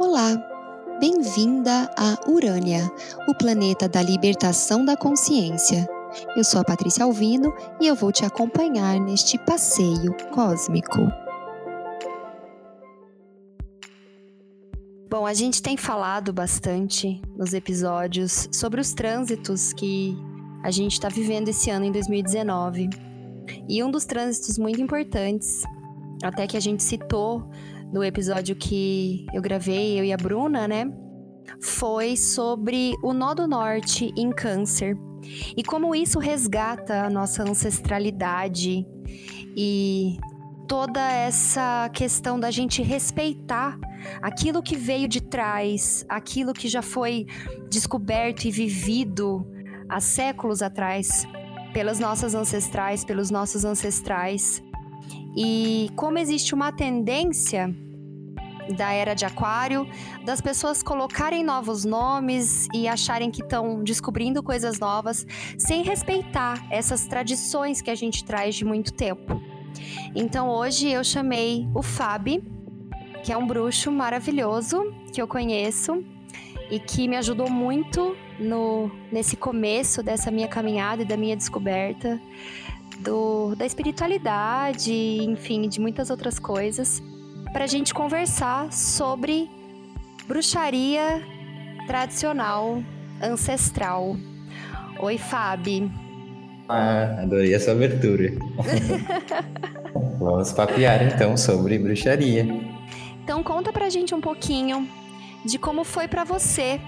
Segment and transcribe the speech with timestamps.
[0.00, 0.36] Olá,
[1.00, 2.88] bem-vinda a Urânia,
[3.26, 5.88] o planeta da libertação da consciência.
[6.36, 11.00] Eu sou a Patrícia Alvino e eu vou te acompanhar neste passeio cósmico.
[15.10, 20.16] Bom, a gente tem falado bastante nos episódios sobre os trânsitos que
[20.62, 22.88] a gente está vivendo esse ano em 2019.
[23.68, 25.64] E um dos trânsitos muito importantes,
[26.22, 27.50] até que a gente citou
[27.92, 30.84] no episódio que eu gravei, eu e a Bruna, né?
[31.60, 34.96] Foi sobre o nó do norte em câncer
[35.56, 38.86] e como isso resgata a nossa ancestralidade
[39.56, 40.18] e
[40.68, 43.78] toda essa questão da gente respeitar
[44.20, 47.26] aquilo que veio de trás, aquilo que já foi
[47.70, 49.46] descoberto e vivido
[49.88, 51.26] há séculos atrás
[51.72, 54.62] pelas nossas ancestrais, pelos nossos ancestrais.
[55.40, 57.72] E como existe uma tendência
[58.76, 59.86] da era de Aquário,
[60.24, 65.24] das pessoas colocarem novos nomes e acharem que estão descobrindo coisas novas,
[65.56, 69.40] sem respeitar essas tradições que a gente traz de muito tempo.
[70.12, 72.42] Então hoje eu chamei o Fabi,
[73.22, 76.04] que é um bruxo maravilhoso que eu conheço
[76.68, 82.20] e que me ajudou muito no nesse começo dessa minha caminhada e da minha descoberta
[82.98, 87.02] do, da espiritualidade, enfim, de muitas outras coisas
[87.52, 89.50] para a gente conversar sobre
[90.26, 91.22] bruxaria
[91.86, 92.82] tradicional,
[93.22, 94.16] ancestral.
[95.00, 95.90] Oi, Fabi.
[96.68, 98.30] Ah, adorei essa abertura.
[100.18, 102.46] Vamos papear então sobre bruxaria.
[103.22, 104.88] Então conta pra gente um pouquinho
[105.44, 106.80] de como foi para você,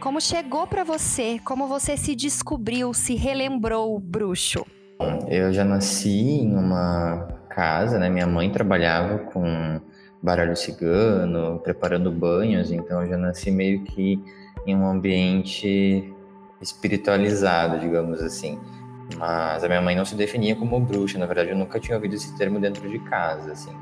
[0.00, 4.66] como chegou para você, como você se descobriu, se relembrou bruxo.
[5.28, 8.08] Eu já nasci em uma casa, né?
[8.08, 9.80] Minha mãe trabalhava com
[10.22, 14.18] baralho cigano, preparando banhos, então eu já nasci meio que
[14.66, 16.12] em um ambiente
[16.60, 18.58] espiritualizado, digamos assim.
[19.18, 22.14] Mas a minha mãe não se definia como bruxa, na verdade eu nunca tinha ouvido
[22.14, 23.72] esse termo dentro de casa, assim.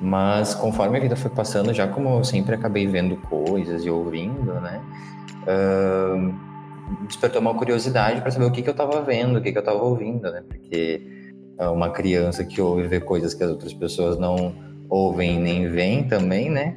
[0.00, 4.54] Mas conforme a vida foi passando, já como eu sempre acabei vendo coisas e ouvindo,
[4.54, 4.80] né,
[5.42, 6.49] uh,
[7.06, 9.60] despertou uma curiosidade para saber o que, que eu estava vendo, o que, que eu
[9.60, 11.20] estava ouvindo, né, porque
[11.68, 14.54] uma criança que ouve ver coisas que as outras pessoas não
[14.88, 16.76] ouvem nem veem também, né?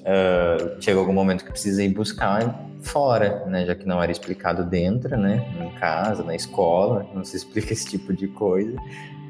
[0.00, 3.64] Uh, algum momento que precisa ir buscar fora, né?
[3.66, 5.44] Já que não era explicado dentro, né?
[5.60, 8.76] Em casa, na escola, não se explica esse tipo de coisa.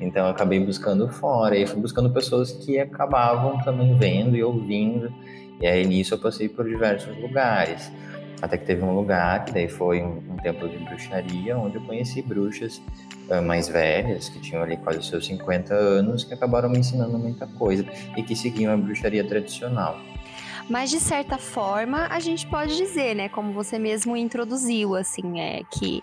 [0.01, 5.13] Então eu acabei buscando fora e fui buscando pessoas que acabavam também vendo e ouvindo.
[5.61, 7.91] E aí nisso eu passei por diversos lugares.
[8.41, 11.83] Até que teve um lugar, que daí foi um, um templo de bruxaria, onde eu
[11.83, 12.81] conheci bruxas
[13.29, 17.47] uh, mais velhas, que tinham ali quase seus 50 anos, que acabaram me ensinando muita
[17.47, 17.85] coisa
[18.17, 19.99] e que seguiam a bruxaria tradicional.
[20.69, 25.63] Mas de certa forma, a gente pode dizer, né, como você mesmo introduziu, assim, é
[25.71, 26.03] que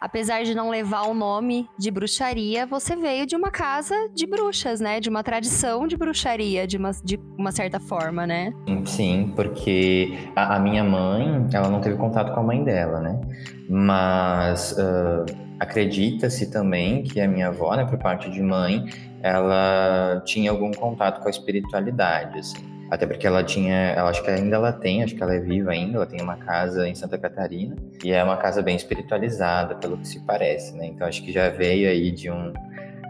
[0.00, 4.80] apesar de não levar o nome de bruxaria, você veio de uma casa de bruxas,
[4.80, 5.00] né?
[5.00, 8.52] De uma tradição de bruxaria, de uma, de uma certa forma, né?
[8.84, 13.20] Sim, porque a, a minha mãe, ela não teve contato com a mãe dela, né?
[13.68, 15.24] Mas uh,
[15.58, 18.84] acredita-se também que a minha avó, né, por parte de mãe,
[19.22, 22.75] ela tinha algum contato com a espiritualidade, assim.
[22.90, 25.72] Até porque ela tinha, ela acho que ainda ela tem, acho que ela é viva
[25.72, 29.98] ainda, ela tem uma casa em Santa Catarina e é uma casa bem espiritualizada, pelo
[29.98, 30.86] que se parece, né?
[30.86, 32.52] Então acho que já veio aí de um,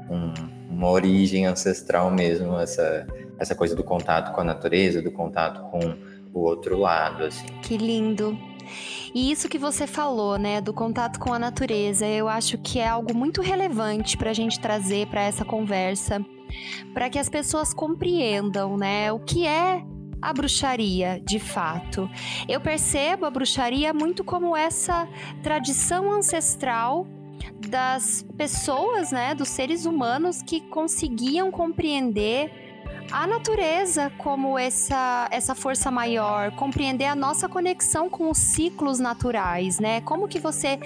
[0.09, 0.33] um,
[0.71, 3.07] uma origem ancestral mesmo essa
[3.39, 5.79] essa coisa do contato com a natureza, do contato com
[6.33, 7.47] o outro lado, assim.
[7.63, 8.39] Que lindo.
[9.15, 12.89] E isso que você falou, né, do contato com a natureza, eu acho que é
[12.89, 16.25] algo muito relevante para a gente trazer para essa conversa
[16.93, 19.85] para que as pessoas compreendam, né, o que é
[20.21, 22.09] a bruxaria, de fato.
[22.49, 25.09] Eu percebo a bruxaria muito como essa
[25.43, 27.07] tradição ancestral
[27.69, 32.51] das pessoas, né, dos seres humanos que conseguiam compreender
[33.11, 39.79] a natureza como essa essa força maior, compreender a nossa conexão com os ciclos naturais,
[39.79, 40.01] né?
[40.01, 40.79] Como que você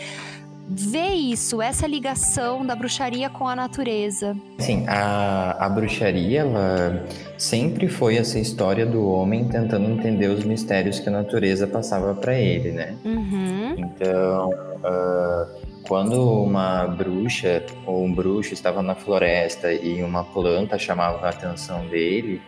[0.72, 4.36] vê isso, essa ligação da bruxaria com a natureza?
[4.58, 7.06] Sim, a, a bruxaria, ela
[7.36, 12.38] sempre foi essa história do homem tentando entender os mistérios que a natureza passava para
[12.38, 12.94] ele, né?
[13.04, 13.74] Uhum.
[13.76, 21.26] Então, uh, quando uma bruxa ou um bruxo estava na floresta e uma planta chamava
[21.26, 22.40] a atenção dele,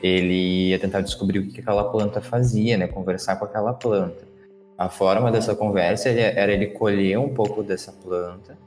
[0.00, 2.86] ele ia tentar descobrir o que aquela planta fazia, né?
[2.86, 4.33] Conversar com aquela planta.
[4.76, 8.58] A forma dessa conversa era ele colher um pouco dessa planta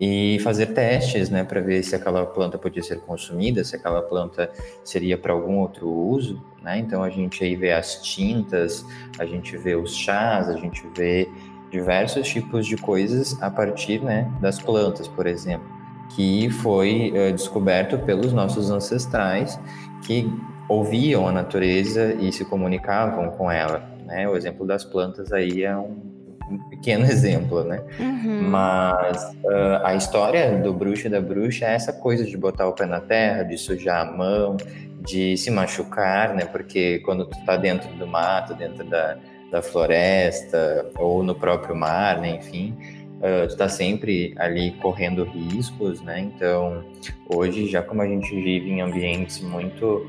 [0.00, 4.50] e fazer testes, né, para ver se aquela planta podia ser consumida, se aquela planta
[4.82, 6.78] seria para algum outro uso, né?
[6.78, 8.84] Então a gente aí vê as tintas,
[9.16, 11.28] a gente vê os chás, a gente vê
[11.70, 15.68] diversos tipos de coisas a partir, né, das plantas, por exemplo,
[16.16, 19.58] que foi uh, descoberto pelos nossos ancestrais
[20.02, 20.28] que
[20.68, 24.28] ouviam a natureza e se comunicavam com ela, né?
[24.28, 26.12] O exemplo das plantas aí é um
[26.52, 27.82] um pequeno exemplo, né?
[27.98, 28.42] Uhum.
[28.48, 32.72] Mas uh, a história do bruxo e da bruxa é essa coisa de botar o
[32.72, 34.56] pé na terra, de sujar a mão,
[35.00, 36.44] de se machucar, né?
[36.44, 39.16] Porque quando tu tá dentro do mato, dentro da,
[39.50, 42.36] da floresta ou no próprio mar, né?
[42.36, 42.76] Enfim,
[43.18, 46.20] uh, tu tá sempre ali correndo riscos, né?
[46.20, 46.84] Então,
[47.28, 50.06] hoje, já como a gente vive em ambientes muito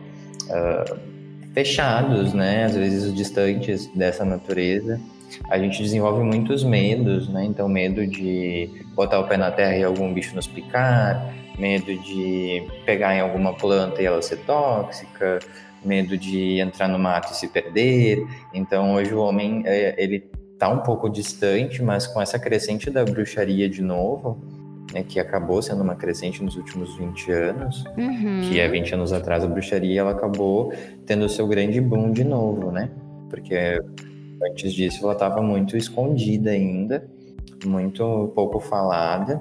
[0.50, 1.13] uh,
[1.54, 2.66] fechados, né?
[2.66, 5.00] Às vezes distantes dessa natureza,
[5.50, 7.46] a gente desenvolve muitos medos, né?
[7.46, 12.68] Então, medo de botar o pé na terra e algum bicho nos picar, medo de
[12.86, 15.40] pegar em alguma planta e ela ser tóxica,
[15.84, 18.26] medo de entrar no mato e se perder.
[18.54, 20.20] Então, hoje o homem, é, ele
[20.58, 24.42] tá um pouco distante, mas com essa crescente da bruxaria de novo,
[24.94, 28.42] né, que acabou sendo uma crescente nos últimos 20 anos, uhum.
[28.48, 30.74] que é 20 anos atrás a bruxaria, ela acabou
[31.06, 32.90] tendo o seu grande boom de novo, né?
[33.30, 33.80] Porque
[34.46, 37.08] Antes disso, ela estava muito escondida ainda,
[37.66, 39.40] muito pouco falada.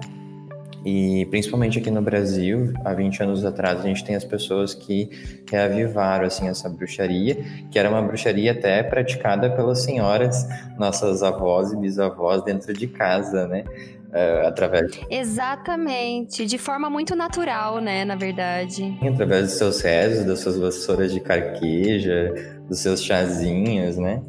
[0.85, 5.11] E principalmente aqui no Brasil, há 20 anos atrás, a gente tem as pessoas que
[5.49, 7.37] reavivaram assim essa bruxaria,
[7.71, 10.47] que era uma bruxaria até praticada pelas senhoras,
[10.79, 13.65] nossas avós e bisavós dentro de casa, né?
[14.13, 16.45] Uh, através exatamente.
[16.45, 18.95] De forma muito natural né na verdade.
[19.03, 24.23] Através dos seus rezos das suas vassouras de carqueja dos seus chazinhos né?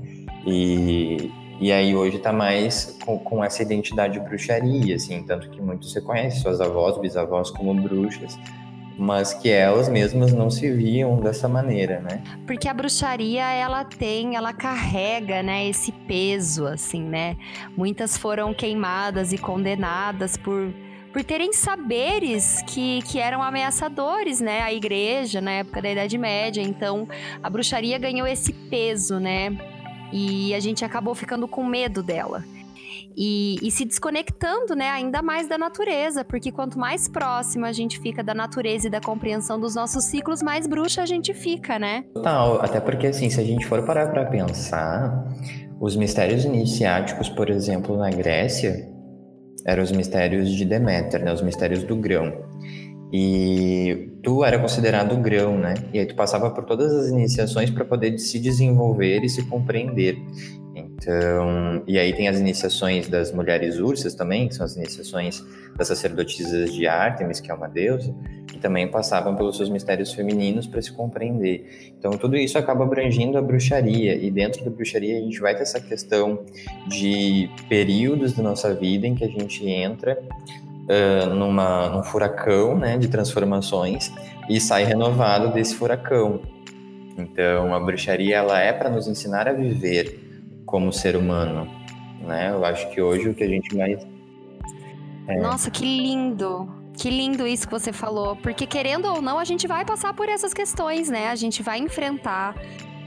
[0.45, 5.62] E, e aí hoje está mais com, com, essa identidade de bruxaria, assim, tanto que
[5.62, 8.38] muitos reconhecem suas avós, bisavós como bruxas,
[8.98, 12.22] mas que elas mesmas não se viam dessa maneira, né?
[12.45, 17.36] Porque a bruxaria, ela tem, ela carrega, né, esse peso, assim, né?
[17.75, 20.72] Muitas foram queimadas e condenadas por
[21.13, 24.62] por terem saberes que, que eram ameaçadores, né?
[24.62, 26.60] A igreja na época da Idade Média.
[26.60, 27.07] Então,
[27.42, 29.56] a bruxaria ganhou esse peso, né?
[30.12, 32.44] E a gente acabou ficando com medo dela.
[33.15, 38.00] E, e, se desconectando, né, ainda mais da natureza, porque quanto mais próximo a gente
[38.00, 42.05] fica da natureza e da compreensão dos nossos ciclos, mais bruxa a gente fica, né?
[42.13, 45.27] Total, até porque assim, se a gente for parar para pensar,
[45.79, 48.89] os mistérios iniciáticos, por exemplo, na Grécia,
[49.65, 52.33] eram os mistérios de Deméter, né, os mistérios do grão.
[53.15, 55.75] E tu era considerado grão, né?
[55.94, 60.17] E aí tu passava por todas as iniciações para poder se desenvolver e se compreender.
[61.03, 65.44] Então, e aí tem as iniciações das mulheres ursas também, que são as iniciações
[65.75, 68.15] das sacerdotisas de Ártemis, que é uma deusa,
[68.47, 71.94] que também passavam pelos seus mistérios femininos para se compreender.
[72.00, 75.63] Então, tudo isso acaba abrangindo a bruxaria, e dentro da bruxaria a gente vai ter
[75.63, 76.45] essa questão
[76.88, 82.97] de períodos da nossa vida em que a gente entra uh, numa, num furacão né,
[82.97, 84.09] de transformações
[84.49, 86.39] e sai renovado desse furacão.
[87.17, 90.22] Então, a bruxaria ela é para nos ensinar a viver
[90.73, 91.69] como ser humano.
[92.19, 92.49] Né?
[92.49, 94.03] Eu acho que hoje o que a gente mais.
[95.27, 95.39] É...
[95.39, 96.67] Nossa, que lindo!
[96.97, 100.27] Que lindo isso que você falou, porque querendo ou não, a gente vai passar por
[100.29, 101.27] essas questões, né?
[101.27, 102.55] A gente vai enfrentar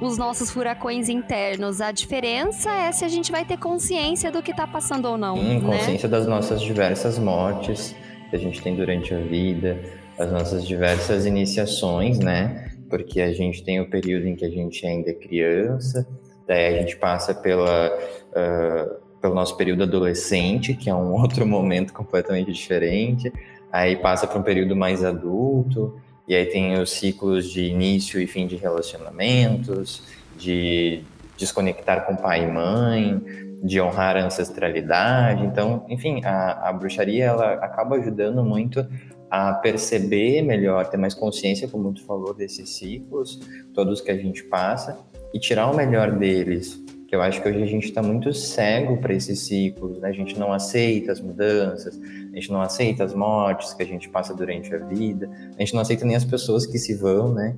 [0.00, 1.80] os nossos furacões internos.
[1.80, 5.37] A diferença é se a gente vai ter consciência do que está passando ou não.
[5.37, 5.61] Sim, né?
[5.61, 7.96] consciência das nossas diversas mortes
[8.30, 9.80] que a gente tem durante a vida,
[10.18, 12.70] as nossas diversas iniciações, né?
[12.88, 16.06] Porque a gente tem o período em que a gente ainda é criança,
[16.47, 17.91] daí a gente passa pela.
[18.31, 23.33] Uh, pelo nosso período adolescente, que é um outro momento completamente diferente,
[23.73, 28.26] aí passa para um período mais adulto, e aí tem os ciclos de início e
[28.26, 30.03] fim de relacionamentos,
[30.37, 31.03] de
[31.37, 33.21] desconectar com pai e mãe,
[33.62, 35.45] de honrar a ancestralidade.
[35.45, 38.87] Então, enfim, a, a bruxaria ela acaba ajudando muito
[39.31, 43.41] a perceber melhor, ter mais consciência, como tu falou, desses ciclos,
[43.75, 44.99] todos que a gente passa,
[45.37, 48.97] e tirar o melhor deles que eu acho que hoje a gente está muito cego
[48.97, 50.09] para esses ciclos, né?
[50.09, 54.09] A gente não aceita as mudanças, a gente não aceita as mortes que a gente
[54.09, 57.55] passa durante a vida, a gente não aceita nem as pessoas que se vão, né?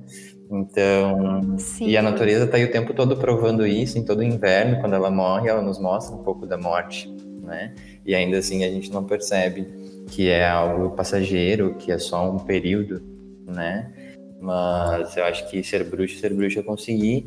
[0.51, 1.87] Então, Sim.
[1.87, 5.09] e a natureza está aí o tempo todo provando isso, em todo inverno, quando ela
[5.09, 7.09] morre, ela nos mostra um pouco da morte,
[7.41, 7.73] né?
[8.05, 9.67] E ainda assim a gente não percebe
[10.07, 13.01] que é algo passageiro, que é só um período,
[13.47, 13.91] né?
[14.39, 17.25] Mas eu acho que ser bruxo, ser bruxo é conseguir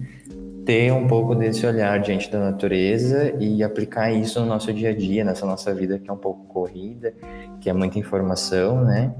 [0.64, 4.94] ter um pouco desse olhar diante da natureza e aplicar isso no nosso dia a
[4.94, 7.12] dia, nessa nossa vida que é um pouco corrida,
[7.60, 9.12] que é muita informação, né?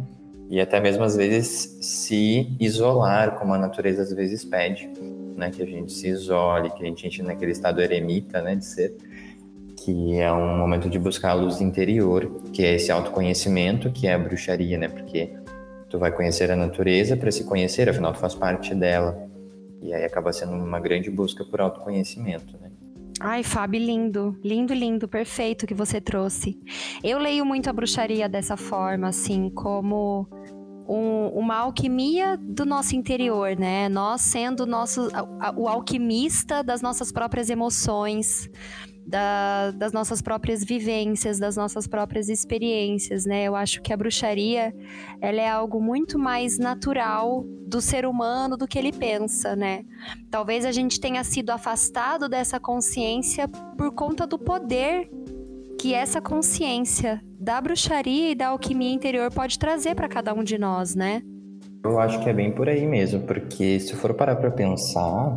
[0.48, 4.88] E até mesmo às vezes se isolar, como a natureza às vezes pede,
[5.36, 5.50] né?
[5.50, 8.54] Que a gente se isole, que a gente entre naquele estado eremita, né?
[8.54, 8.94] De ser,
[9.76, 14.14] que é um momento de buscar a luz interior, que é esse autoconhecimento, que é
[14.14, 14.88] a bruxaria, né?
[14.88, 15.30] Porque
[15.92, 19.28] tu vai conhecer a natureza para se conhecer, afinal tu faz parte dela.
[19.82, 22.70] E aí acaba sendo uma grande busca por autoconhecimento, né?
[23.20, 26.58] Ai, Fábio, lindo, lindo, lindo, perfeito que você trouxe.
[27.04, 30.26] Eu leio muito a bruxaria dessa forma, assim, como
[30.88, 33.88] um, uma alquimia do nosso interior, né?
[33.90, 35.10] Nós sendo nosso,
[35.56, 38.48] o alquimista das nossas próprias emoções,
[39.12, 43.44] da, das nossas próprias vivências, das nossas próprias experiências, né?
[43.44, 44.74] Eu acho que a bruxaria,
[45.20, 49.84] ela é algo muito mais natural do ser humano do que ele pensa, né?
[50.30, 55.10] Talvez a gente tenha sido afastado dessa consciência por conta do poder
[55.78, 60.56] que essa consciência da bruxaria e da alquimia interior pode trazer para cada um de
[60.56, 61.20] nós, né?
[61.84, 65.36] Eu acho que é bem por aí mesmo, porque se for parar para pensar,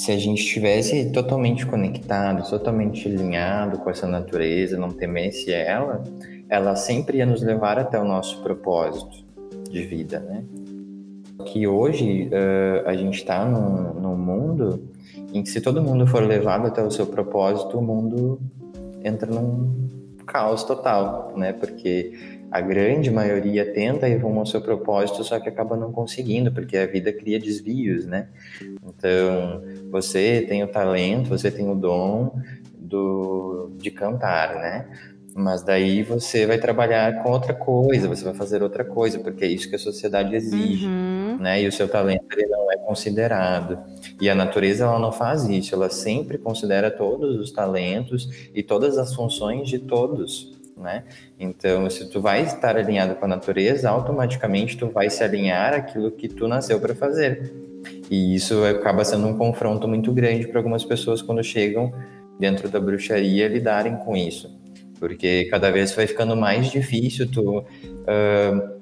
[0.00, 6.02] se a gente estivesse totalmente conectado, totalmente alinhado com essa natureza, não temesse ela,
[6.48, 9.22] ela sempre ia nos levar até o nosso propósito
[9.70, 10.42] de vida, né?
[11.44, 14.88] Que hoje uh, a gente está num, num mundo
[15.34, 18.40] em que se todo mundo for levado até o seu propósito, o mundo
[19.04, 19.90] entra num
[20.26, 21.52] caos total, né?
[21.52, 26.50] Porque a grande maioria tenta ir rumo ao seu propósito, só que acaba não conseguindo,
[26.50, 28.28] porque a vida cria desvios, né?
[28.84, 32.40] Então, você tem o talento, você tem o dom
[32.76, 34.86] do, de cantar, né?
[35.34, 39.48] Mas daí você vai trabalhar com outra coisa, você vai fazer outra coisa, porque é
[39.48, 41.38] isso que a sociedade exige, uhum.
[41.38, 41.62] né?
[41.62, 43.78] E o seu talento ele não é considerado.
[44.20, 48.98] E a natureza ela não faz isso, ela sempre considera todos os talentos e todas
[48.98, 51.04] as funções de todos, né?
[51.38, 56.10] Então, se tu vai estar alinhado com a natureza, automaticamente tu vai se alinhar aquilo
[56.10, 57.52] que tu nasceu para fazer.
[58.10, 61.92] E isso acaba sendo um confronto muito grande para algumas pessoas quando chegam
[62.38, 64.58] dentro da bruxaria lidarem com isso.
[64.98, 67.64] Porque cada vez vai ficando mais difícil tu uh,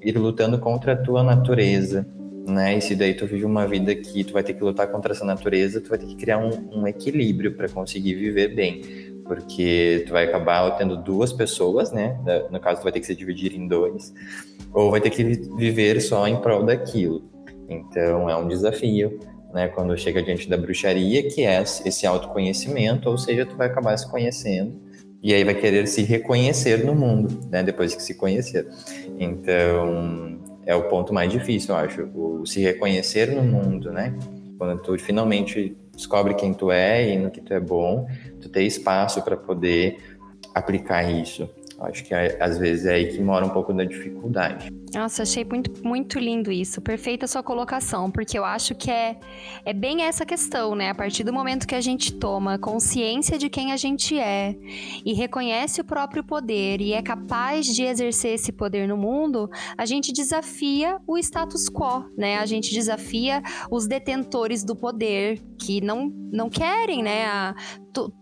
[0.03, 2.07] ir lutando contra a tua natureza,
[2.49, 2.79] né?
[2.79, 5.25] E se daí tu vive uma vida que tu vai ter que lutar contra essa
[5.25, 8.81] natureza, tu vai ter que criar um, um equilíbrio para conseguir viver bem
[9.29, 12.19] porque tu vai acabar tendo duas pessoas, né?
[12.51, 14.13] No caso, tu vai ter que se dividir em dois,
[14.73, 17.23] ou vai ter que viver só em prol daquilo.
[17.69, 19.21] Então, é um desafio,
[19.53, 19.69] né?
[19.69, 24.11] Quando chega diante da bruxaria, que é esse autoconhecimento, ou seja, tu vai acabar se
[24.11, 24.81] conhecendo
[25.23, 27.63] e aí vai querer se reconhecer no mundo, né?
[27.63, 28.67] Depois que se conhecer.
[29.19, 34.17] Então, é o ponto mais difícil, eu acho, o se reconhecer no mundo, né?
[34.57, 38.07] Quando tu finalmente descobre quem tu é e no que tu é bom,
[38.41, 39.99] tu ter espaço para poder
[40.55, 41.51] aplicar isso.
[41.81, 44.73] Acho que é, às vezes é aí que mora um pouco da dificuldade.
[44.93, 46.81] Nossa, achei muito, muito lindo isso.
[46.81, 49.17] Perfeita sua colocação, porque eu acho que é,
[49.65, 50.91] é bem essa questão, né?
[50.91, 54.57] A partir do momento que a gente toma consciência de quem a gente é
[55.05, 59.87] e reconhece o próprio poder e é capaz de exercer esse poder no mundo, a
[59.87, 62.39] gente desafia o status quo, né?
[62.39, 67.27] A gente desafia os detentores do poder que não, não querem, né?
[67.27, 67.55] A,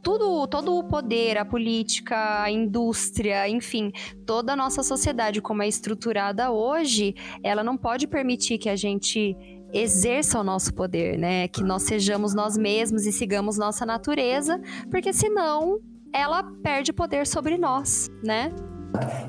[0.02, 3.90] tudo, todo o poder, a política, a indústria, enfim,
[4.24, 9.36] toda a nossa sociedade como é estruturada hoje, ela não pode permitir que a gente
[9.72, 11.48] exerça o nosso poder, né?
[11.48, 15.80] Que nós sejamos nós mesmos e sigamos nossa natureza, porque senão
[16.12, 18.52] ela perde poder sobre nós, né?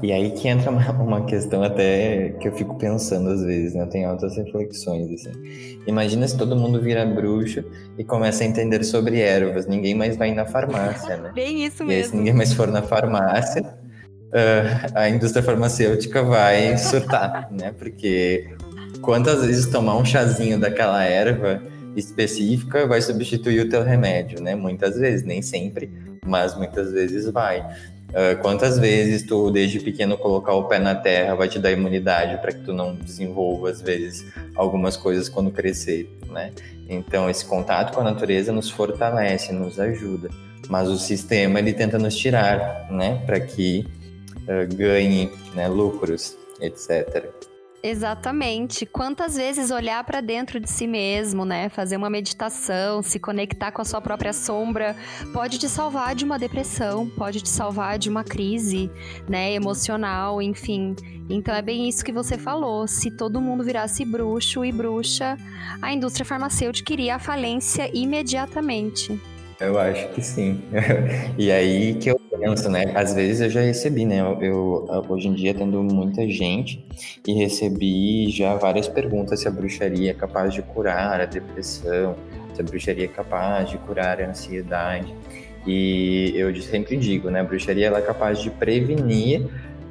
[0.01, 3.83] E aí que entra uma, uma, questão até que eu fico pensando às vezes, né?
[3.83, 5.31] Eu tenho altas reflexões, assim.
[5.85, 7.63] Imagina se todo mundo vira bruxo
[7.97, 9.67] e começa a entender sobre ervas.
[9.67, 11.31] Ninguém mais vai na farmácia, né?
[11.35, 11.91] Bem isso mesmo.
[11.91, 17.73] E aí, se ninguém mais for na farmácia, uh, a indústria farmacêutica vai surtar, né?
[17.77, 18.55] Porque
[19.01, 21.61] quantas vezes tomar um chazinho daquela erva
[21.95, 24.55] específica vai substituir o teu remédio, né?
[24.55, 25.91] Muitas vezes, nem sempre,
[26.25, 27.65] mas muitas vezes vai.
[28.09, 32.41] Uh, quantas vezes tu, desde pequeno, colocar o pé na terra vai te dar imunidade
[32.41, 36.51] para que tu não desenvolva, às vezes, algumas coisas quando crescer, né?
[36.89, 40.29] Então, esse contato com a natureza nos fortalece, nos ajuda.
[40.69, 43.21] Mas o sistema, ele tenta nos tirar, né?
[43.25, 43.85] Para que
[44.43, 47.36] uh, ganhe né, lucros, etc.
[47.89, 48.85] Exatamente.
[48.85, 51.69] Quantas vezes olhar para dentro de si mesmo, né?
[51.69, 54.93] Fazer uma meditação, se conectar com a sua própria sombra,
[55.31, 58.91] pode te salvar de uma depressão, pode te salvar de uma crise,
[59.27, 60.97] né, emocional, enfim.
[61.29, 62.85] Então é bem isso que você falou.
[62.87, 65.37] Se todo mundo virasse bruxo e bruxa,
[65.81, 69.17] a indústria farmacêutica iria à falência imediatamente.
[69.59, 70.61] Eu acho que sim.
[71.37, 72.91] e aí que eu penso, né?
[72.95, 74.19] Às vezes eu já recebi, né?
[74.21, 76.83] Eu, eu, hoje em dia tendo muita gente
[77.25, 82.15] e recebi já várias perguntas se a bruxaria é capaz de curar a depressão,
[82.53, 85.13] se a bruxaria é capaz de curar a ansiedade.
[85.65, 87.41] E eu sempre digo, né?
[87.41, 89.45] A bruxaria ela é capaz de prevenir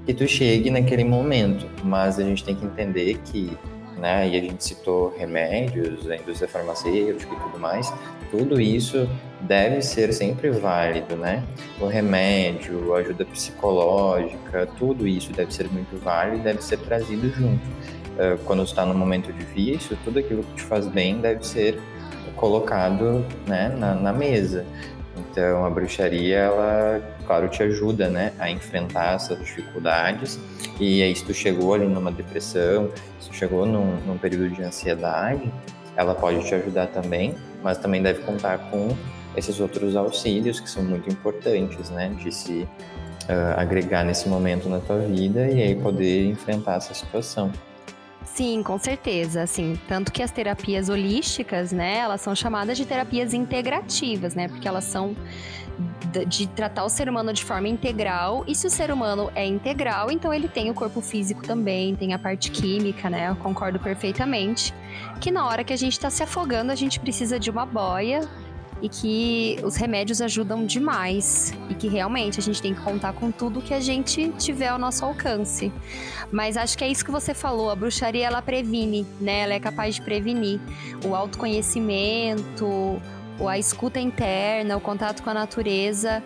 [0.05, 3.51] que tu chegue naquele momento, mas a gente tem que entender que
[3.97, 4.29] né?
[4.29, 7.93] E a gente citou remédios, a indústria farmacêutica e tudo mais.
[8.31, 9.09] Tudo isso
[9.41, 11.43] deve ser sempre válido, né?
[11.81, 17.29] O remédio, a ajuda psicológica, tudo isso deve ser muito válido e deve ser trazido
[17.31, 17.65] junto.
[18.17, 21.79] Uh, quando está no momento de vício, tudo aquilo que te faz bem deve ser
[22.37, 24.65] colocado né, na, na mesa.
[25.17, 30.39] Então, a bruxaria, ela, claro, te ajuda, né, a enfrentar essas dificuldades.
[30.79, 34.63] E aí, se tu chegou ali numa depressão, se tu chegou num, num período de
[34.63, 35.51] ansiedade,
[35.97, 38.97] ela pode te ajudar também, mas também deve contar com
[39.37, 44.81] esses outros auxílios que são muito importantes, né, de se uh, agregar nesse momento na
[44.81, 47.53] tua vida e aí poder enfrentar essa situação.
[48.25, 53.33] Sim, com certeza, assim, tanto que as terapias holísticas, né, elas são chamadas de terapias
[53.33, 55.15] integrativas, né, porque elas são
[56.27, 60.11] de tratar o ser humano de forma integral, e se o ser humano é integral,
[60.11, 64.73] então ele tem o corpo físico também, tem a parte química, né, eu concordo perfeitamente,
[65.21, 68.21] que na hora que a gente está se afogando, a gente precisa de uma boia,
[68.83, 73.31] e que os remédios ajudam demais e que realmente a gente tem que contar com
[73.31, 75.73] tudo que a gente tiver ao nosso alcance.
[76.31, 79.41] Mas acho que é isso que você falou, a bruxaria ela previne, né?
[79.41, 80.61] Ela é capaz de prevenir
[81.05, 83.01] o autoconhecimento,
[83.47, 86.23] a escuta interna, o contato com a natureza,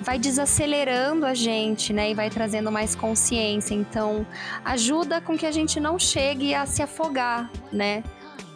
[0.00, 2.10] vai desacelerando a gente, né?
[2.10, 3.74] E vai trazendo mais consciência.
[3.74, 4.26] Então,
[4.64, 8.02] ajuda com que a gente não chegue a se afogar, né?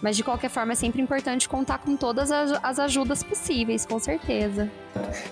[0.03, 4.71] Mas de qualquer forma é sempre importante contar com todas as ajudas possíveis, com certeza.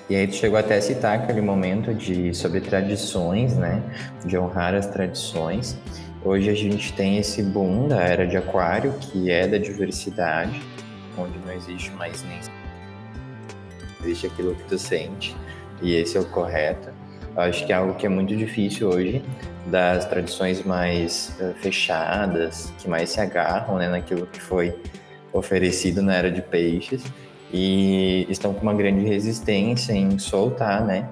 [0.08, 3.82] E aí tu chegou até a citar aquele momento de sobre tradições, né?
[4.24, 5.76] De honrar as tradições.
[6.24, 10.60] Hoje a gente tem esse boom da era de aquário, que é da diversidade,
[11.16, 12.40] onde não existe mais nem
[14.04, 15.34] existe aquilo que tu sente,
[15.82, 16.90] e esse é o correto.
[17.34, 19.22] Eu acho que é algo que é muito difícil hoje,
[19.66, 24.78] das tradições mais uh, fechadas, que mais se agarram né, naquilo que foi
[25.32, 27.02] oferecido na era de peixes,
[27.52, 31.08] e estão com uma grande resistência em soltar né,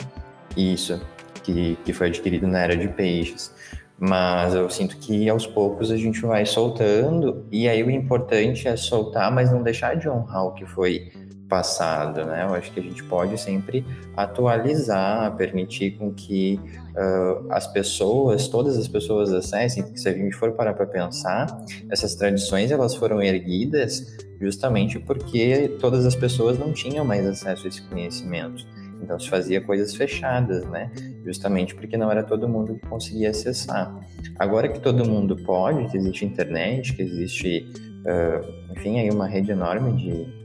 [0.56, 1.00] isso
[1.42, 3.52] que, que foi adquirido na era de peixes.
[3.98, 8.76] Mas eu sinto que aos poucos a gente vai soltando, e aí o importante é
[8.76, 11.12] soltar, mas não deixar de honrar o que foi
[11.52, 12.46] passado, né?
[12.48, 13.84] Eu acho que a gente pode sempre
[14.16, 16.58] atualizar, permitir com que
[16.96, 21.46] uh, as pessoas, todas as pessoas acessem, porque se a gente for parar para pensar,
[21.90, 27.68] essas tradições elas foram erguidas justamente porque todas as pessoas não tinham mais acesso a
[27.68, 28.66] esse conhecimento.
[29.02, 30.90] Então se fazia coisas fechadas, né?
[31.24, 33.98] Justamente porque não era todo mundo que conseguia acessar.
[34.38, 37.68] Agora que todo mundo pode, que existe internet, que existe,
[38.06, 40.42] uh, enfim, aí uma rede enorme de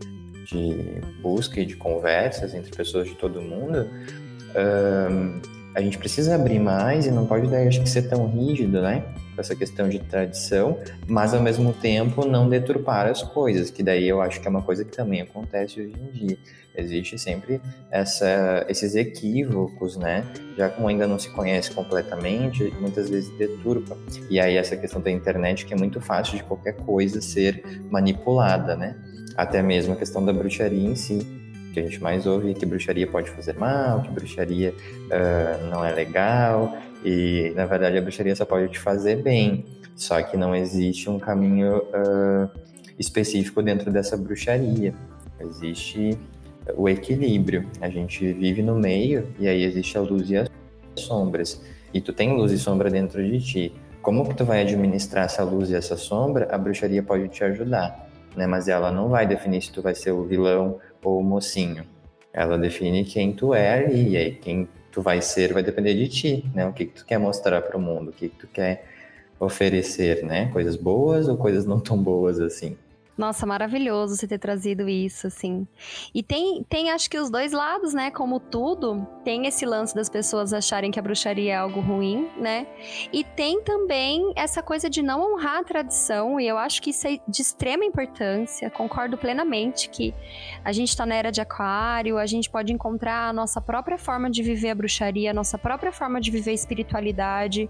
[0.49, 3.85] de busca e de conversas entre pessoas de todo mundo,
[4.55, 5.41] um,
[5.75, 9.03] a gente precisa abrir mais e não pode, acho que, ser tão rígido, né?
[9.37, 14.21] Essa questão de tradição, mas ao mesmo tempo não deturpar as coisas, que daí eu
[14.21, 16.37] acho que é uma coisa que também acontece hoje em dia.
[16.75, 20.23] Existe sempre essa, esses equívocos, né?
[20.55, 23.97] Já como ainda não se conhece completamente, muitas vezes deturpa.
[24.29, 28.75] E aí essa questão da internet que é muito fácil de qualquer coisa ser manipulada,
[28.75, 28.95] né?
[29.37, 31.19] até mesmo a questão da bruxaria em si,
[31.71, 35.91] que a gente mais ouve que bruxaria pode fazer mal, que bruxaria uh, não é
[35.93, 41.09] legal, e na verdade a bruxaria só pode te fazer bem, só que não existe
[41.09, 42.49] um caminho uh,
[42.99, 44.93] específico dentro dessa bruxaria.
[45.39, 46.17] Existe
[46.75, 47.67] o equilíbrio.
[47.81, 50.49] A gente vive no meio e aí existe a luz e as
[50.95, 51.61] sombras.
[51.93, 53.73] E tu tem luz e sombra dentro de ti.
[54.01, 56.47] Como que tu vai administrar essa luz e essa sombra?
[56.51, 58.07] A bruxaria pode te ajudar
[58.37, 58.45] né?
[58.45, 61.83] Mas ela não vai definir se tu vai ser o vilão ou o mocinho.
[62.31, 66.45] Ela define quem tu é e aí quem tu vai ser vai depender de ti,
[66.53, 66.67] né?
[66.67, 68.85] O que, que tu quer mostrar para o mundo, o que, que tu quer
[69.39, 70.49] oferecer, né?
[70.51, 72.77] Coisas boas ou coisas não tão boas assim.
[73.17, 75.67] Nossa, maravilhoso você ter trazido isso, assim.
[76.13, 78.11] E tem, tem, acho que os dois lados, né?
[78.11, 82.67] Como tudo, tem esse lance das pessoas acharem que a bruxaria é algo ruim, né?
[83.11, 87.07] E tem também essa coisa de não honrar a tradição, e eu acho que isso
[87.07, 88.69] é de extrema importância.
[88.69, 90.13] Concordo plenamente que
[90.63, 94.29] a gente tá na era de aquário, a gente pode encontrar a nossa própria forma
[94.29, 97.67] de viver a bruxaria, a nossa própria forma de viver a espiritualidade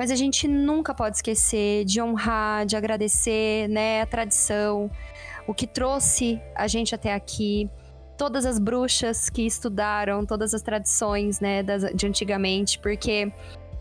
[0.00, 4.90] mas a gente nunca pode esquecer de honrar, de agradecer, né, a tradição,
[5.46, 7.68] o que trouxe a gente até aqui,
[8.16, 13.30] todas as bruxas que estudaram, todas as tradições, né, das, de antigamente, porque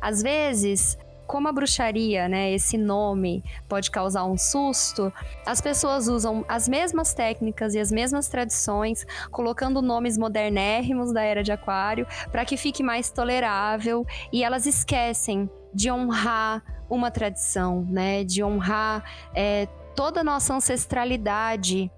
[0.02, 5.14] às vezes como a bruxaria, né, esse nome pode causar um susto,
[5.46, 11.44] as pessoas usam as mesmas técnicas e as mesmas tradições, colocando nomes modernérrimos da era
[11.44, 18.24] de Aquário para que fique mais tolerável e elas esquecem de honrar uma tradição, né?
[18.24, 19.04] De honrar
[19.34, 21.92] é, toda a nossa ancestralidade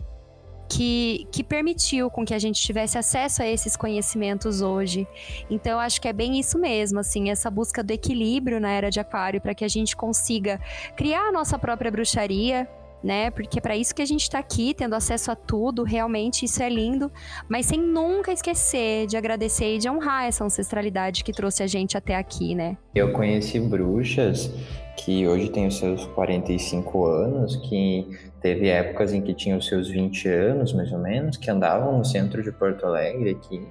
[0.72, 5.06] que, que permitiu com que a gente tivesse acesso a esses conhecimentos hoje.
[5.50, 8.90] Então, eu acho que é bem isso mesmo, assim, essa busca do equilíbrio na era
[8.90, 10.62] de Aquário para que a gente consiga
[10.96, 12.70] criar a nossa própria bruxaria,
[13.04, 13.32] né?
[13.32, 16.62] Porque é para isso que a gente está aqui, tendo acesso a tudo, realmente isso
[16.62, 17.12] é lindo,
[17.48, 21.98] mas sem nunca esquecer de agradecer e de honrar essa ancestralidade que trouxe a gente
[21.98, 22.78] até aqui, né?
[22.94, 24.52] Eu conheci bruxas
[24.98, 28.08] que hoje têm os seus 45 anos, que
[28.42, 32.06] teve épocas em que tinham os seus 20 anos, mais ou menos, que andavam no
[32.06, 33.66] centro de Porto Alegre aqui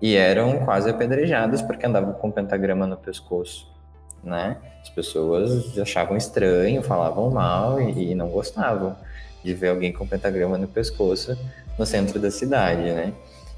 [0.00, 3.69] e eram quase apedrejadas porque andavam com pentagrama no pescoço
[4.22, 4.56] né?
[4.82, 8.96] As pessoas achavam estranho, falavam mal e, e não gostavam
[9.42, 11.36] de ver alguém com pentagrama no pescoço
[11.78, 13.12] no centro da cidade, né?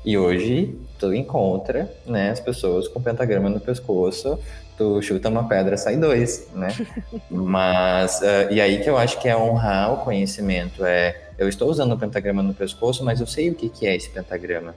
[0.05, 4.39] E hoje tu encontra, né, as pessoas com pentagrama no pescoço,
[4.77, 6.69] tu chuta uma pedra, sai dois, né?
[7.31, 11.69] Mas, uh, e aí que eu acho que é honrar o conhecimento, é, eu estou
[11.69, 14.75] usando o pentagrama no pescoço, mas eu sei o que, que é esse pentagrama,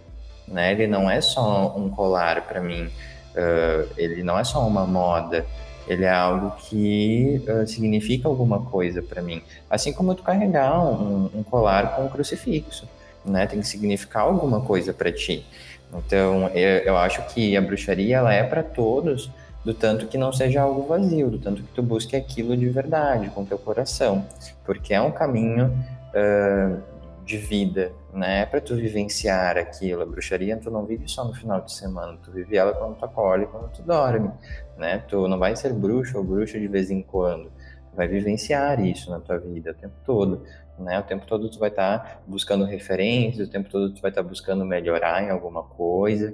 [0.48, 0.72] né?
[0.72, 5.46] Ele não é só um colar para mim, uh, ele não é só uma moda,
[5.88, 9.42] ele é algo que uh, significa alguma coisa para mim.
[9.70, 12.88] Assim como tu carregar um, um, colar com um crucifixo,
[13.24, 13.46] né?
[13.46, 15.46] Tem que significar alguma coisa para ti.
[15.94, 19.32] Então, eu, eu, acho que a bruxaria ela é para todos,
[19.64, 23.30] do tanto que não seja algo vazio, do tanto que tu busque aquilo de verdade,
[23.30, 24.26] com teu coração,
[24.66, 25.68] porque é um caminho
[26.14, 26.82] uh,
[27.26, 28.42] de vida, né?
[28.42, 30.04] É para tu vivenciar aquilo.
[30.04, 33.04] A bruxaria tu não vive só no final de semana, tu vive ela quando tu
[33.04, 34.32] acorda e quando tu dorme,
[34.78, 35.00] né?
[35.08, 37.46] Tu não vai ser bruxo ou bruxa de vez em quando,
[37.90, 40.44] tu vai vivenciar isso na tua vida o tempo todo,
[40.78, 41.00] né?
[41.00, 44.24] O tempo todo tu vai estar tá buscando referências, o tempo todo tu vai estar
[44.24, 46.34] tá buscando melhorar em alguma coisa.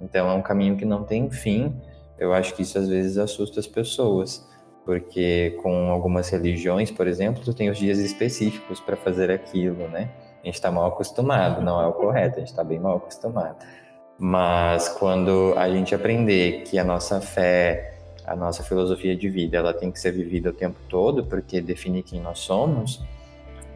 [0.00, 1.76] Então é um caminho que não tem fim.
[2.18, 4.48] Eu acho que isso às vezes assusta as pessoas
[4.84, 10.10] porque com algumas religiões, por exemplo, tu tem os dias específicos para fazer aquilo, né?
[10.42, 13.56] A gente está mal acostumado, não é o correto, a gente está bem mal acostumado.
[14.18, 19.74] Mas quando a gente aprender que a nossa fé, a nossa filosofia de vida, ela
[19.74, 23.02] tem que ser vivida o tempo todo, porque define quem nós somos,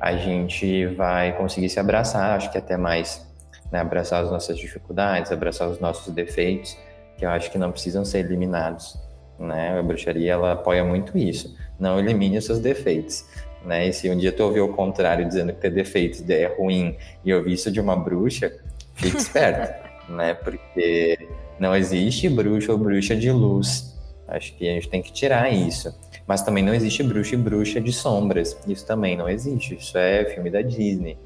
[0.00, 3.26] a gente vai conseguir se abraçar, acho que até mais,
[3.70, 3.80] né?
[3.80, 6.76] abraçar as nossas dificuldades, abraçar os nossos defeitos,
[7.16, 8.98] que eu acho que não precisam ser eliminados.
[9.38, 9.78] Né?
[9.78, 11.56] A bruxaria ela apoia muito isso.
[11.78, 13.24] Não elimine os seus defeitos
[13.64, 13.88] né?
[13.88, 17.32] E se um dia tu ouvir o contrário, dizendo que ter defeitos é ruim, e
[17.32, 18.52] ouvir isso de uma bruxa,
[18.94, 19.72] fique esperto,
[20.12, 20.34] né?
[20.34, 21.18] Porque
[21.58, 23.94] não existe bruxa ou bruxa de luz.
[24.26, 25.94] Acho que a gente tem que tirar isso.
[26.26, 28.56] Mas também não existe bruxa e bruxa de sombras.
[28.66, 29.76] Isso também não existe.
[29.76, 31.18] Isso é filme da Disney.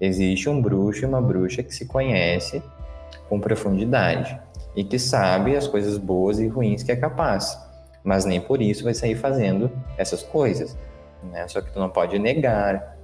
[0.00, 2.62] Existe um bruxo e uma bruxa que se conhece
[3.28, 4.38] com profundidade
[4.74, 7.56] e que sabe as coisas boas e ruins que é capaz.
[8.02, 10.76] Mas nem por isso vai sair fazendo essas coisas
[11.24, 11.46] né?
[11.48, 12.98] Só que tu não pode negar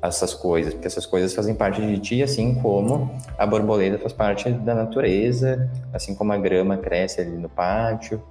[0.00, 4.50] essas coisas, porque essas coisas fazem parte de ti, assim como a borboleta faz parte
[4.50, 8.22] da natureza, assim como a grama cresce ali no pátio.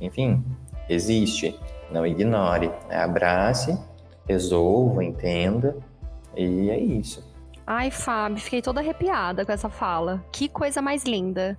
[0.00, 0.44] Enfim,
[0.88, 1.58] existe.
[1.90, 2.70] Não ignore.
[2.88, 2.96] Né?
[2.96, 3.78] Abrace,
[4.28, 5.76] resolva, entenda,
[6.36, 7.32] e é isso.
[7.66, 10.22] Ai, Fábio, fiquei toda arrepiada com essa fala.
[10.30, 11.58] Que coisa mais linda.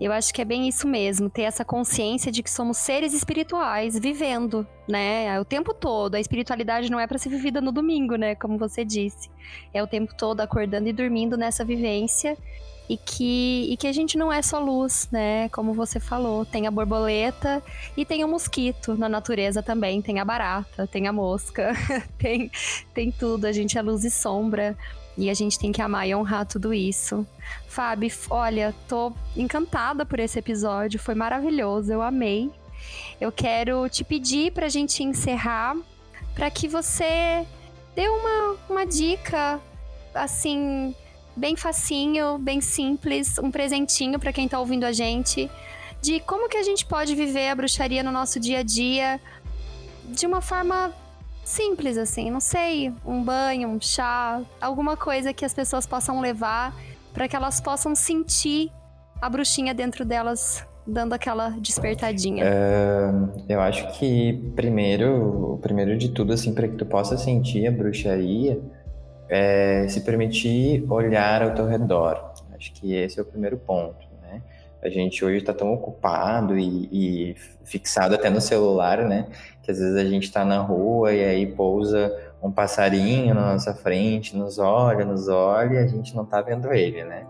[0.00, 3.98] Eu acho que é bem isso mesmo, ter essa consciência de que somos seres espirituais
[3.98, 5.40] vivendo, né?
[5.40, 6.14] O tempo todo.
[6.14, 8.36] A espiritualidade não é para ser vivida no domingo, né?
[8.36, 9.28] Como você disse.
[9.74, 12.36] É o tempo todo acordando e dormindo nessa vivência.
[12.88, 15.48] E que, e que a gente não é só luz, né?
[15.50, 17.62] Como você falou, tem a borboleta
[17.94, 21.74] e tem o mosquito na natureza também, tem a barata, tem a mosca,
[22.16, 22.50] tem,
[22.94, 23.44] tem tudo.
[23.46, 24.74] A gente é luz e sombra.
[25.18, 27.26] E a gente tem que amar e honrar tudo isso.
[27.66, 32.48] Fábio, olha, tô encantada por esse episódio, foi maravilhoso, eu amei.
[33.20, 35.76] Eu quero te pedir pra gente encerrar,
[36.36, 37.44] para que você
[37.96, 39.60] dê uma, uma dica,
[40.14, 40.94] assim,
[41.36, 45.50] bem facinho, bem simples, um presentinho para quem está ouvindo a gente,
[46.00, 49.20] de como que a gente pode viver a bruxaria no nosso dia a dia
[50.04, 50.94] de uma forma
[51.48, 56.74] simples, assim, não sei, um banho, um chá, alguma coisa que as pessoas possam levar
[57.14, 58.70] para que elas possam sentir
[59.20, 62.44] a bruxinha dentro delas dando aquela despertadinha?
[62.44, 67.72] Uh, eu acho que primeiro, primeiro de tudo, assim, para que tu possa sentir a
[67.72, 68.60] bruxaria,
[69.28, 72.34] é se permitir olhar ao teu redor.
[72.54, 74.07] Acho que esse é o primeiro ponto?
[74.82, 79.26] A gente hoje está tão ocupado e, e, fixado até no celular, né?
[79.62, 83.74] Que às vezes a gente está na rua e aí pousa um passarinho na nossa
[83.74, 87.26] frente, nos olha, nos olha e a gente não está vendo ele, né?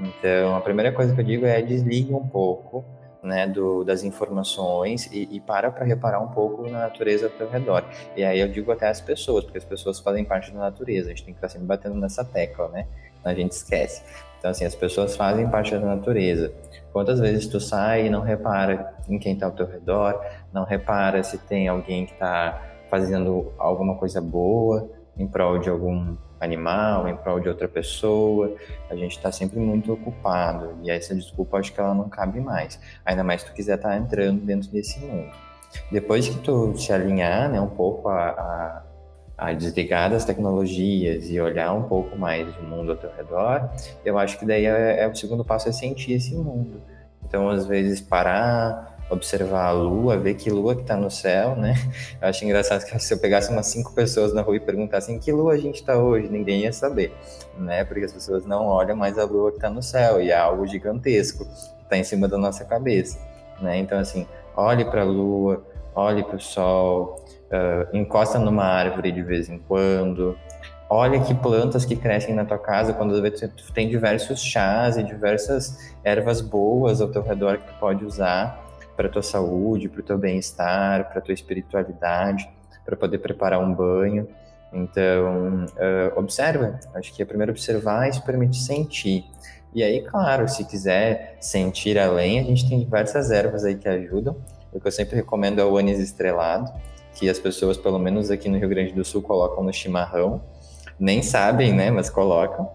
[0.00, 2.84] Então, a primeira coisa que eu digo é desligue um pouco,
[3.22, 7.48] né, do, das informações e, e para para reparar um pouco na natureza ao teu
[7.48, 7.84] redor.
[8.16, 11.10] E aí eu digo até as pessoas, porque as pessoas fazem parte da natureza, a
[11.10, 12.86] gente tem que estar sempre batendo nessa tecla, né?
[13.24, 14.02] A gente esquece.
[14.42, 16.52] Então, assim, as pessoas fazem parte da natureza.
[16.92, 20.20] Quantas vezes tu sai e não repara em quem está ao teu redor,
[20.52, 26.16] não repara se tem alguém que está fazendo alguma coisa boa em prol de algum
[26.40, 28.52] animal, em prol de outra pessoa.
[28.90, 32.80] A gente está sempre muito ocupado e essa desculpa acho que ela não cabe mais.
[33.06, 35.30] Ainda mais se tu quiser estar tá entrando dentro desse mundo.
[35.88, 38.82] Depois que tu se alinhar, né, um pouco a, a,
[39.44, 43.68] a desligar das tecnologias e olhar um pouco mais o mundo ao teu redor,
[44.04, 46.80] eu acho que daí é, é o segundo passo é sentir esse mundo.
[47.24, 51.74] Então, às vezes parar, observar a lua, ver que lua que tá no céu, né?
[52.22, 55.18] Eu acho engraçado que se eu pegasse umas cinco pessoas na rua e perguntasse em
[55.18, 57.12] que lua a gente tá hoje, ninguém ia saber,
[57.58, 57.84] né?
[57.84, 60.66] Porque as pessoas não olham mais a lua que tá no céu e é algo
[60.68, 63.18] gigantesco que tá em cima da nossa cabeça,
[63.60, 63.76] né?
[63.78, 64.24] Então, assim,
[64.56, 69.58] olhe para a lua, olhe para o sol, uh, encosta numa árvore de vez em
[69.58, 70.36] quando,
[70.88, 75.94] olha que plantas que crescem na tua casa, quando tu tem diversos chás e diversas
[76.02, 78.62] ervas boas ao teu redor que tu pode usar
[78.96, 82.48] para tua saúde, para o teu bem-estar, para tua espiritualidade,
[82.84, 84.28] para poder preparar um banho.
[84.72, 86.78] Então, uh, observa.
[86.94, 89.24] Acho que é primeiro observar e se permite sentir.
[89.74, 94.36] E aí, claro, se quiser sentir além, a gente tem diversas ervas aí que ajudam.
[94.72, 96.70] O que eu sempre recomendo é o anis estrelado,
[97.14, 100.42] que as pessoas, pelo menos aqui no Rio Grande do Sul, colocam no chimarrão.
[100.98, 102.70] Nem sabem, né, mas colocam.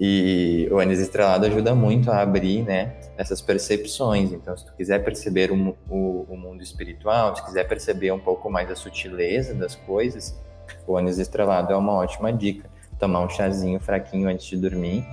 [0.00, 4.32] E o anis estrelado ajuda muito a abrir, né, essas percepções.
[4.32, 8.48] Então, se tu quiser perceber o, o, o, mundo espiritual, se quiser perceber um pouco
[8.48, 10.38] mais a sutileza das coisas,
[10.86, 12.70] o anis estrelado é uma ótima dica.
[12.98, 15.04] Tomar um chazinho fraquinho antes de dormir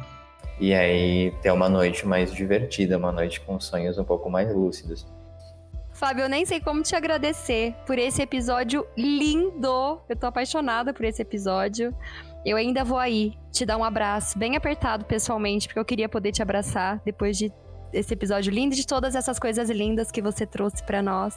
[0.60, 5.06] e aí ter uma noite mais divertida, uma noite com sonhos um pouco mais lúcidos.
[5.96, 10.02] Fábio, eu nem sei como te agradecer por esse episódio lindo.
[10.10, 11.96] Eu tô apaixonada por esse episódio.
[12.46, 16.34] Eu ainda vou aí te dar um abraço bem apertado pessoalmente, porque eu queria poder
[16.34, 17.50] te abraçar depois de
[17.94, 21.34] esse episódio lindo e de todas essas coisas lindas que você trouxe para nós.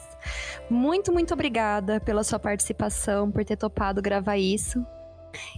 [0.69, 4.85] Muito, muito obrigada pela sua participação, por ter topado gravar isso.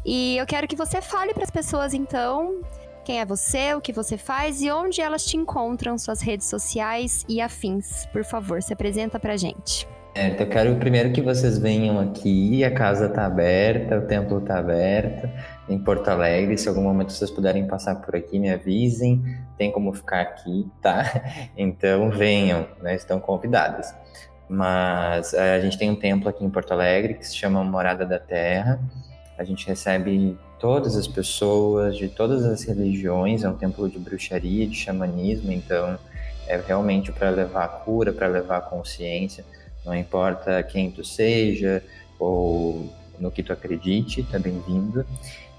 [0.05, 2.61] E eu quero que você fale para as pessoas então
[3.11, 7.25] quem é você, o que você faz e onde elas te encontram, suas redes sociais
[7.27, 8.05] e afins.
[8.05, 9.85] Por favor, se apresenta pra gente.
[10.15, 14.59] É, eu quero primeiro que vocês venham aqui, a casa está aberta, o templo está
[14.59, 15.29] aberto
[15.67, 16.57] em Porto Alegre.
[16.57, 19.21] Se algum momento vocês puderem passar por aqui, me avisem.
[19.57, 21.03] Tem como ficar aqui, tá?
[21.57, 22.95] Então venham, né?
[22.95, 23.93] Estão convidadas.
[24.47, 28.05] Mas é, a gente tem um templo aqui em Porto Alegre que se chama Morada
[28.05, 28.79] da Terra.
[29.41, 33.43] A gente recebe todas as pessoas de todas as religiões.
[33.43, 35.51] É um templo de bruxaria, de xamanismo.
[35.51, 35.97] Então
[36.47, 39.43] é realmente para levar cura, para levar consciência
[39.85, 41.83] não importa quem tu seja
[42.19, 45.05] ou no que tu acredite, tá bem-vindo.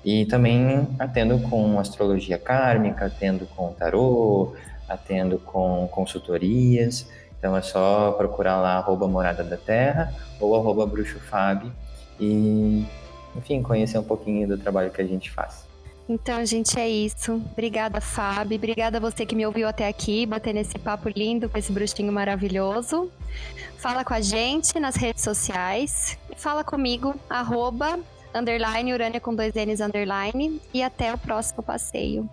[0.04, 4.54] E também atendo com astrologia kármica, atendo com tarô,
[4.88, 7.06] atendo com consultorias.
[7.38, 11.70] Então é só procurar lá arroba Morada da Terra ou arroba Bruxo Fab
[12.20, 12.84] e,
[13.36, 15.66] enfim, conhecer um pouquinho do trabalho que a gente faz.
[16.08, 17.34] Então, gente, é isso.
[17.52, 18.56] Obrigada, Fábio.
[18.56, 22.12] Obrigada a você que me ouviu até aqui, bater nesse papo lindo com esse bruxinho
[22.12, 23.10] maravilhoso.
[23.78, 26.18] Fala com a gente nas redes sociais.
[26.36, 27.98] Fala comigo, arroba,
[28.34, 30.60] underline, urânia com dois N's, underline.
[30.74, 32.28] E até o próximo passeio.